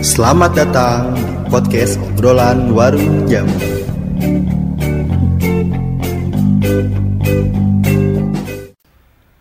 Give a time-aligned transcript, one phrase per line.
[0.00, 3.52] Selamat datang di podcast obrolan warung jamu.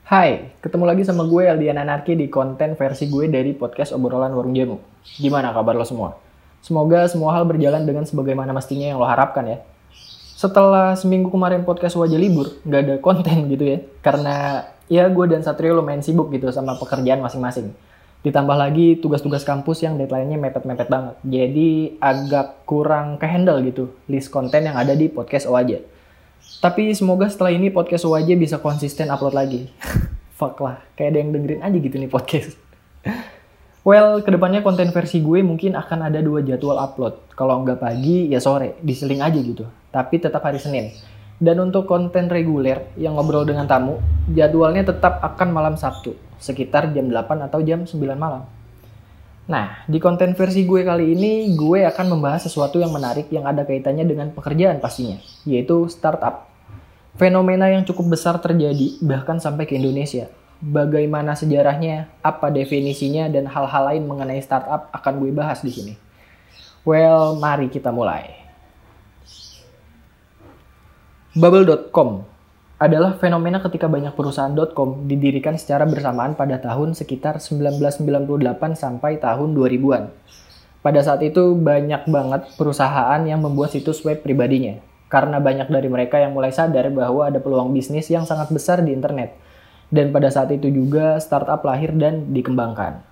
[0.03, 4.51] Hai, ketemu lagi sama gue Aldian Anarki di konten versi gue dari podcast obrolan warung
[4.51, 4.83] jamu.
[5.15, 6.19] Gimana kabar lo semua?
[6.59, 9.63] Semoga semua hal berjalan dengan sebagaimana mestinya yang lo harapkan ya.
[10.35, 13.77] Setelah seminggu kemarin podcast wajah libur, nggak ada konten gitu ya.
[14.03, 17.73] Karena ya gue dan Satrio lumayan sibuk gitu sama pekerjaan masing-masing.
[18.25, 21.15] Ditambah lagi tugas-tugas kampus yang deadline-nya mepet-mepet banget.
[21.21, 25.77] Jadi agak kurang ke-handle gitu list konten yang ada di podcast Oaja.
[26.61, 29.69] Tapi semoga setelah ini podcast Oaja bisa konsisten upload lagi.
[30.41, 32.57] Fuck lah, kayak ada yang dengerin aja gitu nih podcast.
[33.85, 37.21] Well, ke depannya konten versi gue mungkin akan ada dua jadwal upload.
[37.37, 38.81] Kalau nggak pagi, ya sore.
[38.81, 39.61] Diseling aja gitu.
[39.93, 40.89] Tapi tetap hari Senin.
[41.35, 43.99] Dan untuk konten reguler yang ngobrol dengan tamu,
[44.31, 46.15] jadwalnya tetap akan malam Sabtu.
[46.39, 48.47] Sekitar jam 8 atau jam 9 malam.
[49.45, 53.61] Nah, di konten versi gue kali ini, gue akan membahas sesuatu yang menarik yang ada
[53.61, 56.49] kaitannya dengan pekerjaan pastinya, yaitu startup.
[57.19, 60.31] Fenomena yang cukup besar terjadi, bahkan sampai ke Indonesia.
[60.63, 65.93] Bagaimana sejarahnya, apa definisinya, dan hal-hal lain mengenai startup akan gue bahas di sini.
[66.81, 68.44] Well, mari kita mulai.
[71.35, 72.23] Bubble.com
[72.79, 78.15] adalah fenomena ketika banyak perusahaan.com didirikan secara bersamaan pada tahun sekitar 1998
[78.79, 80.15] sampai tahun 2000-an.
[80.79, 84.79] Pada saat itu banyak banget perusahaan yang membuat situs web pribadinya,
[85.11, 88.95] karena banyak dari mereka yang mulai sadar bahwa ada peluang bisnis yang sangat besar di
[88.95, 89.35] internet.
[89.91, 93.03] Dan pada saat itu juga startup lahir dan dikembangkan.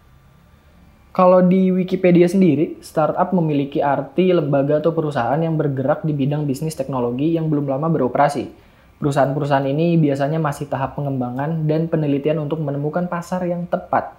[1.13, 6.73] Kalau di Wikipedia sendiri, startup memiliki arti lembaga atau perusahaan yang bergerak di bidang bisnis
[6.73, 8.49] teknologi yang belum lama beroperasi.
[8.97, 14.09] Perusahaan-perusahaan ini biasanya masih tahap pengembangan dan penelitian untuk menemukan pasar yang tepat.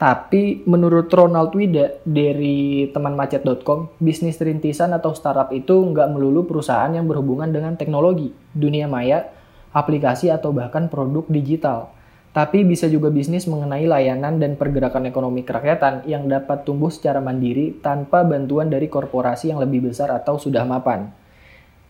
[0.00, 7.04] Tapi menurut Ronald Wida dari temanmacet.com, bisnis rintisan atau startup itu nggak melulu perusahaan yang
[7.04, 9.28] berhubungan dengan teknologi, dunia maya,
[9.76, 11.97] aplikasi atau bahkan produk digital.
[12.38, 17.74] Tapi bisa juga bisnis mengenai layanan dan pergerakan ekonomi kerakyatan yang dapat tumbuh secara mandiri
[17.82, 21.10] tanpa bantuan dari korporasi yang lebih besar atau sudah mapan.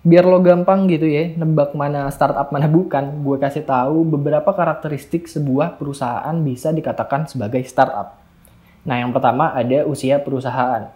[0.00, 5.28] Biar lo gampang gitu ya, nebak mana startup mana bukan, gue kasih tahu beberapa karakteristik
[5.28, 8.16] sebuah perusahaan bisa dikatakan sebagai startup.
[8.88, 10.88] Nah, yang pertama ada usia perusahaan.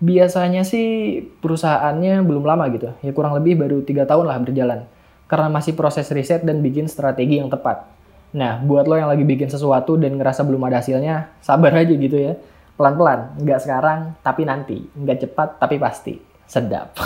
[0.00, 4.88] Biasanya sih perusahaannya belum lama gitu, ya kurang lebih baru tiga tahun lah berjalan.
[5.28, 7.95] Karena masih proses riset dan bikin strategi yang tepat.
[8.34, 12.16] Nah, buat lo yang lagi bikin sesuatu dan ngerasa belum ada hasilnya, sabar aja gitu
[12.18, 12.34] ya.
[12.74, 14.82] Pelan-pelan, nggak sekarang, tapi nanti.
[14.96, 16.18] Nggak cepat, tapi pasti.
[16.46, 16.98] Sedap.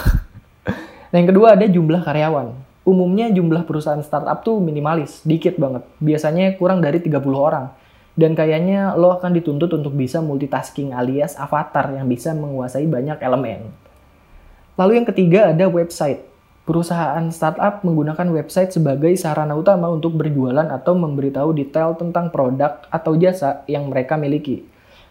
[1.12, 2.53] Nah, yang kedua ada jumlah karyawan.
[2.88, 5.84] Umumnya jumlah perusahaan startup tuh minimalis, dikit banget.
[6.00, 7.70] Biasanya kurang dari 30 orang.
[8.19, 13.70] Dan kayaknya lo akan dituntut untuk bisa multitasking alias avatar yang bisa menguasai banyak elemen.
[14.75, 16.29] Lalu yang ketiga ada website.
[16.69, 23.16] Perusahaan startup menggunakan website sebagai sarana utama untuk berjualan atau memberitahu detail tentang produk atau
[23.16, 24.62] jasa yang mereka miliki.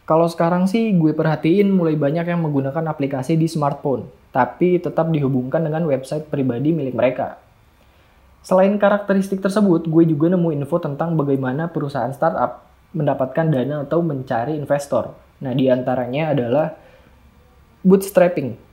[0.09, 5.62] Kalau sekarang sih gue perhatiin mulai banyak yang menggunakan aplikasi di smartphone, tapi tetap dihubungkan
[5.66, 7.38] dengan website pribadi milik mereka.
[8.42, 12.66] Selain karakteristik tersebut, gue juga nemu info tentang bagaimana perusahaan startup
[12.96, 15.14] mendapatkan dana atau mencari investor.
[15.46, 16.74] Nah, di antaranya adalah
[17.86, 18.69] bootstrapping.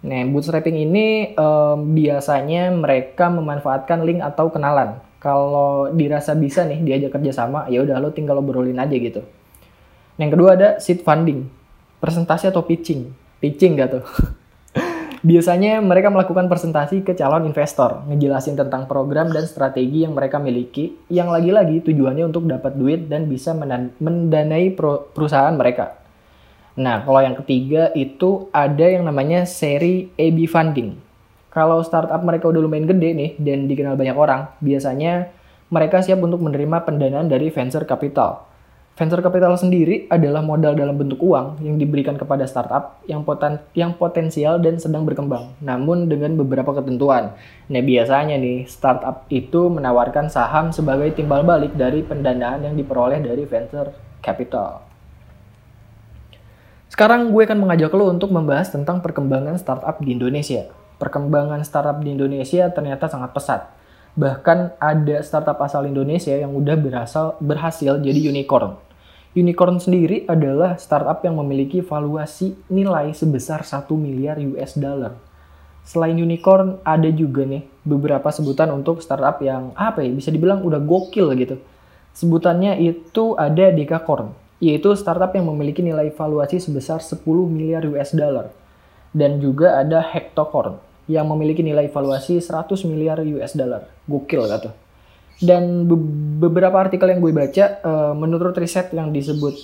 [0.00, 4.96] Nah, bootstrapping ini um, biasanya mereka memanfaatkan link atau kenalan.
[5.20, 9.20] Kalau dirasa bisa nih diajak kerjasama, ya udah lo tinggal obrolin aja gitu.
[10.16, 11.44] Yang kedua ada seed funding,
[12.00, 13.12] presentasi atau pitching.
[13.44, 14.04] Pitching gak tuh?
[15.28, 20.96] Biasanya mereka melakukan presentasi ke calon investor, ngejelasin tentang program dan strategi yang mereka miliki,
[21.12, 23.52] yang lagi-lagi tujuannya untuk dapat duit dan bisa
[24.00, 24.72] mendanai
[25.12, 25.99] perusahaan mereka.
[26.78, 30.98] Nah, kalau yang ketiga itu ada yang namanya seri AB funding.
[31.50, 35.34] Kalau startup mereka udah lumayan gede nih dan dikenal banyak orang, biasanya
[35.70, 38.50] mereka siap untuk menerima pendanaan dari venture capital
[39.00, 43.96] Venture capital sendiri adalah modal dalam bentuk uang yang diberikan kepada startup yang, poten yang
[43.96, 47.32] potensial dan sedang berkembang, namun dengan beberapa ketentuan.
[47.72, 53.48] Nah, biasanya nih, startup itu menawarkan saham sebagai timbal balik dari pendanaan yang diperoleh dari
[53.48, 53.88] venture
[54.20, 54.89] capital.
[57.00, 60.68] Sekarang gue akan mengajak lo untuk membahas tentang perkembangan startup di Indonesia.
[61.00, 63.72] Perkembangan startup di Indonesia ternyata sangat pesat.
[64.20, 68.76] Bahkan ada startup asal Indonesia yang udah berasal, berhasil jadi unicorn
[69.32, 75.16] Unicorn sendiri adalah startup yang memiliki valuasi nilai sebesar 1 miliar US dollar.
[75.88, 80.84] Selain unicorn, ada juga nih beberapa sebutan untuk startup yang apa ya bisa dibilang udah
[80.84, 81.56] gokil gitu.
[82.12, 88.52] Sebutannya itu ada Dekakorn, yaitu startup yang memiliki nilai valuasi sebesar 10 miliar US dollar.
[89.10, 90.78] Dan juga ada Hectocorn,
[91.10, 93.90] yang memiliki nilai valuasi 100 miliar US dollar.
[94.06, 94.70] Gokil kata.
[95.40, 95.96] Dan be
[96.46, 99.56] beberapa artikel yang gue baca, uh, menurut riset yang disebut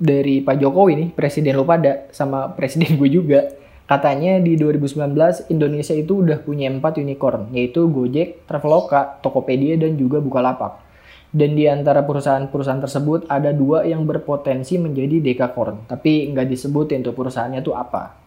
[0.00, 3.50] dari Pak Jokowi nih, presiden lo pada, sama presiden gue juga,
[3.90, 10.22] katanya di 2019 Indonesia itu udah punya empat unicorn, yaitu Gojek, Traveloka, Tokopedia, dan juga
[10.22, 10.89] Bukalapak.
[11.30, 17.14] Dan di antara perusahaan-perusahaan tersebut ada dua yang berpotensi menjadi dekakorn, tapi nggak disebut untuk
[17.14, 18.18] perusahaannya itu apa.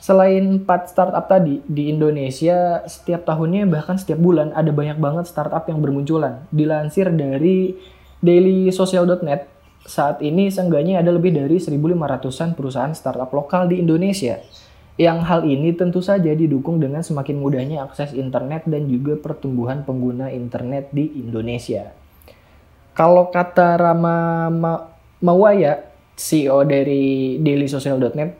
[0.00, 5.68] Selain empat startup tadi, di Indonesia setiap tahunnya bahkan setiap bulan ada banyak banget startup
[5.68, 6.48] yang bermunculan.
[6.48, 7.76] Dilansir dari
[8.24, 9.50] dailysocial.net,
[9.84, 14.40] saat ini seenggaknya ada lebih dari 1.500-an perusahaan startup lokal di Indonesia.
[14.96, 20.32] Yang hal ini tentu saja didukung dengan semakin mudahnya akses internet dan juga pertumbuhan pengguna
[20.32, 22.05] internet di Indonesia.
[22.96, 24.48] Kalau kata Rama
[25.20, 25.84] Mawaya,
[26.16, 28.30] CEO dari dailysocial.net,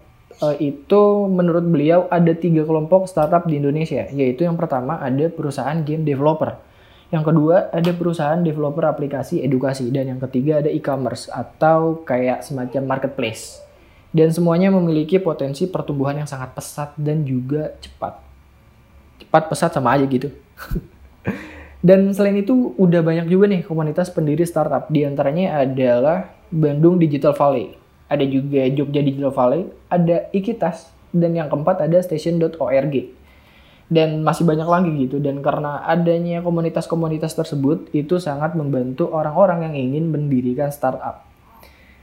[0.41, 5.76] uh, itu menurut beliau ada tiga kelompok startup di Indonesia, yaitu yang pertama ada perusahaan
[5.85, 6.56] game developer,
[7.12, 12.97] yang kedua ada perusahaan developer aplikasi edukasi, dan yang ketiga ada e-commerce atau kayak semacam
[12.97, 13.61] marketplace.
[14.17, 18.17] Dan semuanya memiliki potensi pertumbuhan yang sangat pesat dan juga cepat.
[19.20, 20.32] Cepat pesat sama aja gitu.
[21.87, 24.91] dan selain itu udah banyak juga nih komunitas pendiri startup.
[24.91, 31.50] Di antaranya adalah Bandung Digital Valley ada juga Jogja Digital Valley, ada Ikitas, dan yang
[31.50, 32.94] keempat ada station.org.
[33.87, 39.75] Dan masih banyak lagi gitu, dan karena adanya komunitas-komunitas tersebut, itu sangat membantu orang-orang yang
[39.75, 41.23] ingin mendirikan startup.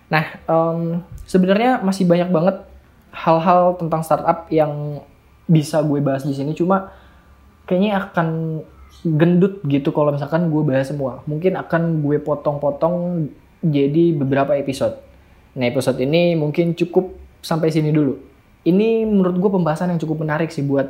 [0.08, 2.64] Nah, um, sebenarnya masih banyak banget
[3.12, 5.04] hal-hal tentang startup yang
[5.48, 6.92] bisa gue bahas di sini, cuma
[7.68, 8.60] kayaknya akan
[9.02, 11.26] gendut gitu kalau misalkan gue bahas semua.
[11.26, 13.28] Mungkin akan gue potong-potong
[13.66, 15.02] jadi beberapa episode.
[15.58, 18.16] Nah episode ini mungkin cukup sampai sini dulu.
[18.64, 20.88] Ini menurut gue pembahasan yang cukup menarik sih buat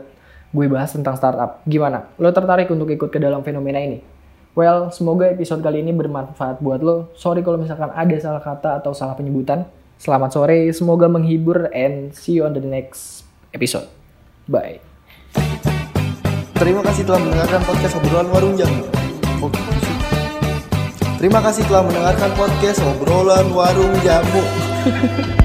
[0.53, 1.65] gue bahas tentang startup.
[1.65, 2.13] Gimana?
[2.21, 4.05] Lo tertarik untuk ikut ke dalam fenomena ini?
[4.53, 7.09] Well, semoga episode kali ini bermanfaat buat lo.
[7.17, 9.65] Sorry kalau misalkan ada salah kata atau salah penyebutan.
[9.97, 13.89] Selamat sore, semoga menghibur and see you on the next episode.
[14.45, 15.82] Bye.
[16.63, 18.87] Terima kasih telah mendengarkan podcast obrolan warung jamu.
[21.19, 24.43] Terima kasih telah mendengarkan podcast obrolan warung jamu.